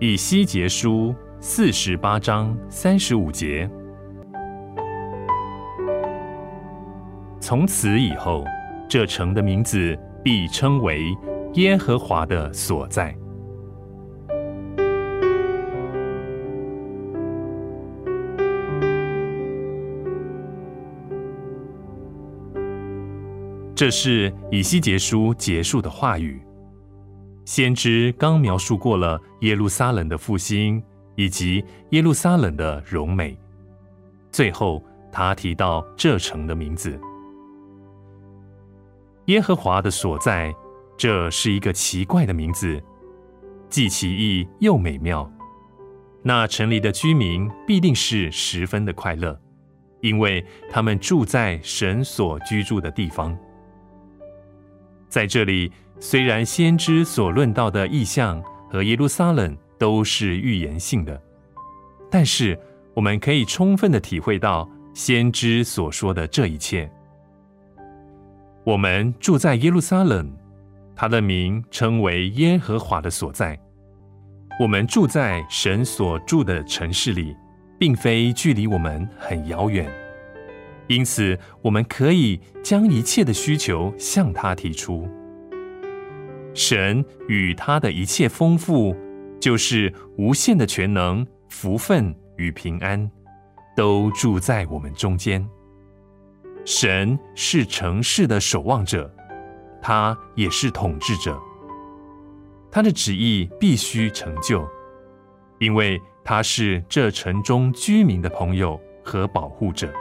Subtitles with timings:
[0.00, 3.70] 以西结书四十八章三十五节。
[7.40, 8.44] 从此以后，
[8.88, 11.16] 这城的名字必称为
[11.54, 13.14] 耶和华的所在。
[23.76, 26.42] 这是以西结书结束的话语。
[27.44, 30.82] 先知刚描述过了耶路撒冷的复兴
[31.16, 33.36] 以及耶路撒冷的荣美，
[34.30, 36.98] 最后他提到这城的名字——
[39.26, 40.54] 耶和华的所在。
[40.96, 42.80] 这是一个奇怪的名字，
[43.68, 45.28] 既奇异又美妙。
[46.22, 49.36] 那城里的居民必定是十分的快乐，
[50.02, 53.36] 因为他们住在神所居住的地方。
[55.08, 61.20] 在这里，虽然先知所论到的意象和耶路撒冷都是预言性的，
[62.10, 62.58] 但是
[62.94, 66.90] 我们可以充分的体会到先知所说的这一切。
[68.64, 70.30] 我们住在耶路撒冷，
[70.94, 73.58] 他的名称为耶和华的所在。
[74.60, 77.34] 我们住在神所住的城市里，
[77.78, 79.90] 并非距离我们很遥远。
[80.86, 85.08] 因此，我们可以将一切的需求向他提出。
[86.54, 88.96] 神与他的一切丰富，
[89.40, 93.10] 就是无限的全能、福分与平安，
[93.76, 95.46] 都住在我们中间。
[96.64, 99.12] 神是城市的守望者，
[99.82, 101.38] 他也是统治者。
[102.70, 104.66] 他的旨意必须成就，
[105.58, 109.92] 因为他是这城中居民的朋友和保护者。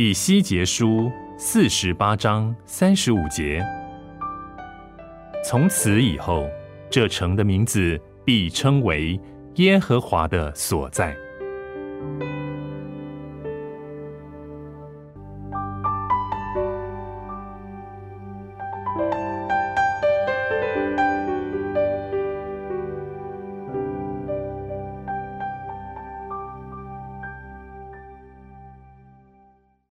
[0.00, 3.60] 以西结书四十八章三十五节：
[5.44, 6.46] 从此以后，
[6.88, 9.20] 这城的名字必称为
[9.56, 11.16] 耶和华的所在。